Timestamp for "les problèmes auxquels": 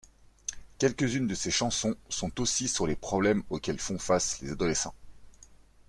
2.87-3.77